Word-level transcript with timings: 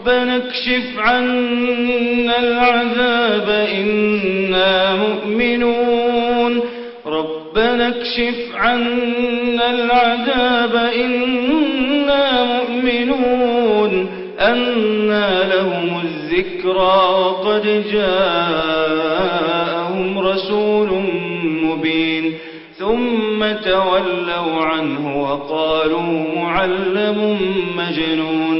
ربنا 0.00 0.36
اكشف 0.36 0.98
عنا 0.98 2.38
العذاب 2.38 3.48
إنا 3.48 4.94
مؤمنون. 4.96 6.62
ربنا 7.06 7.88
اكشف 7.88 8.36
عنا 8.54 9.70
العذاب 9.70 10.74
إنا 10.94 12.44
مؤمنون. 12.44 14.08
أنا 14.40 15.54
لهم 15.54 16.00
الذكرى 16.04 16.96
وقد 17.20 17.84
جاءهم 17.92 18.98
رسول 20.18 20.88
مبين. 21.62 22.34
ثم 22.78 23.52
تولوا 23.64 24.64
عنه 24.64 25.22
وقالوا 25.22 26.12
معلم 26.36 27.38
مجنون. 27.76 28.59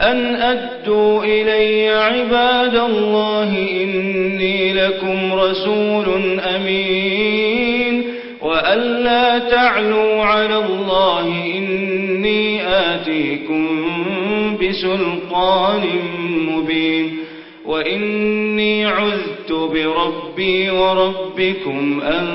أن 0.00 0.34
أدوا 0.34 1.24
إلي 1.24 1.88
عباد 1.88 2.74
الله 2.74 3.58
إني 3.82 4.72
لكم 4.72 5.32
رسول 5.32 6.38
أمين 6.40 8.04
وأن 8.42 8.78
لا 8.78 9.38
تعلوا 9.38 10.22
على 10.22 10.56
الله 10.56 11.26
إني 11.56 12.66
آتيكم 12.66 13.66
بسلطان 14.62 15.82
مبين 16.48 17.16
وإني 17.66 18.86
عذت 18.86 19.52
بربي 19.52 20.70
وربكم 20.70 22.00
أن 22.00 22.26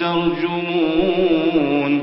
ترجمون 0.00 2.02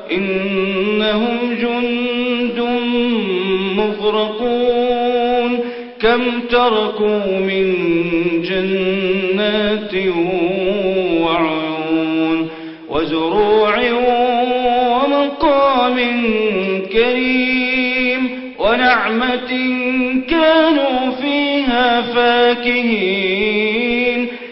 إنهم 0.11 1.37
جند 1.61 2.59
مغرقون. 3.75 5.59
كم 6.01 6.21
تركوا 6.49 7.39
من 7.39 7.75
جنات 8.41 9.93
وعيون 11.21 12.49
وزروع 12.89 13.75
ومقام 15.01 15.97
كريم 16.93 18.29
ونعمة 18.59 19.51
كانوا 20.29 21.11
فيها 21.21 22.01
فاكهين. 22.01 23.70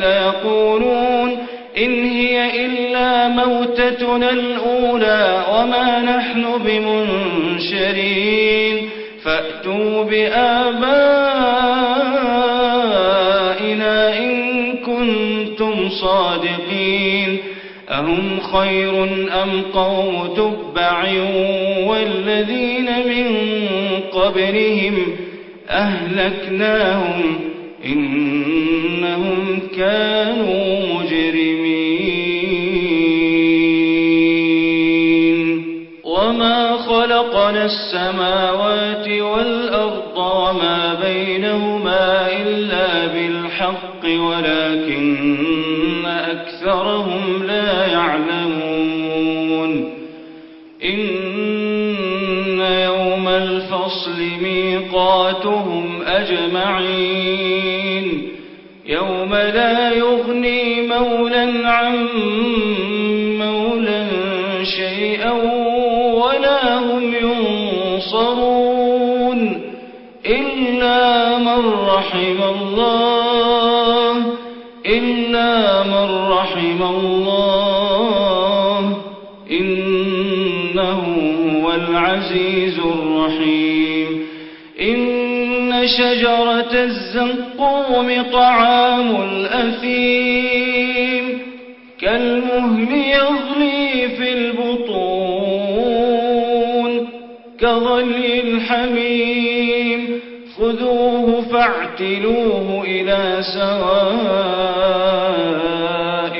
ليقولون 0.00 1.38
إن 1.78 2.04
هي 2.04 2.66
إلا 2.66 3.28
موتتنا 3.28 4.30
الأولى 4.30 5.44
وما 5.52 6.00
نحن 6.00 6.44
بمنشرين. 6.64 8.53
فأتوا 9.64 10.04
بآبائنا 10.04 10.58
إن 14.18 14.72
كنتم 14.76 15.88
صادقين 15.88 17.38
أهم 17.90 18.40
خير 18.40 19.04
أم 19.42 19.62
قوم 19.74 20.34
تبع 20.36 21.04
والذين 21.86 22.86
من 23.08 23.26
قبلهم 24.12 24.94
أهلكناهم 25.68 27.40
إنهم 27.86 29.60
كانوا 29.76 30.78
مجرمين 30.94 31.83
خلقنا 37.44 37.64
السماوات 37.64 39.08
والأرض 39.08 40.16
وما 40.16 40.94
بينهما 41.02 42.32
إلا 42.32 43.06
بالحق 43.06 44.04
ولكن 44.04 46.06
أكثرهم 46.06 47.42
لا 47.46 47.86
يعلمون. 47.86 49.94
إن 50.84 52.60
يوم 52.60 53.28
الفصل 53.28 54.20
ميقاتهم 54.42 56.02
أجمعين. 56.06 57.48
يوم 58.86 59.34
لا 59.34 59.90
يغني 59.90 60.82
مولا 60.82 61.68
عن 61.68 62.08
مولا 63.38 64.06
شيئا 64.64 65.63
من 71.38 71.72
رحم 71.88 72.42
الله. 72.42 74.16
إلا 74.86 75.82
من 75.82 76.28
رحم 76.28 76.82
الله. 76.82 78.96
إنه 79.50 81.02
هو 81.54 81.72
العزيز 81.72 82.78
الرحيم. 82.78 84.26
إن 84.80 85.86
شجرة 85.86 86.72
الزقوم 86.72 88.22
طعام 88.32 89.16
الأثيم. 89.30 91.38
كالمهل 92.00 92.92
يغلي 92.92 94.08
في 94.08 94.32
البطون. 94.32 95.64
كغلي 97.60 98.40
الحميم. 98.40 99.53
خذوه 100.58 101.42
فاعتلوه 101.42 102.84
إلى 102.84 103.42
سواء 103.54 104.74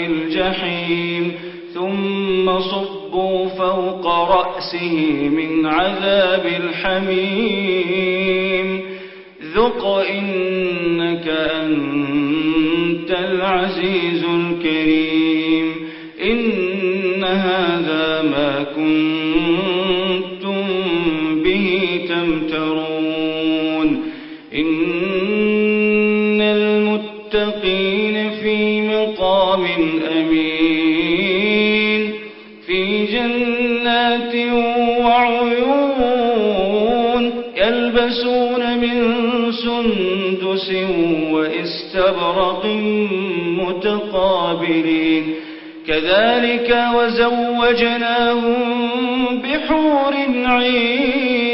الجحيم 0.06 1.32
ثم 1.74 2.60
صبوا 2.60 3.48
فوق 3.48 4.06
رأسه 4.06 5.28
من 5.28 5.66
عذاب 5.66 6.46
الحميم. 6.46 7.74
ذق 9.54 9.86
إنك 9.86 11.28
أنت 11.62 13.10
العزيز 13.10 14.24
الكريم. 14.24 15.74
إن 16.24 17.24
هذا 17.24 18.22
ما 18.22 18.64
كنتم 18.76 19.23
إن 24.54 26.40
المتقين 26.40 28.30
في 28.30 28.80
مقام 28.82 29.64
أمين 30.12 32.10
في 32.66 33.06
جنات 33.06 34.34
وعيون 35.04 35.94
يلبسون 37.56 38.78
من 38.78 38.96
سندس 39.52 40.70
واستبرق 41.32 42.64
متقابلين 43.58 45.34
كذلك 45.86 46.76
وزوجناهم 46.96 48.54
بحور 49.42 50.14
عين 50.46 51.53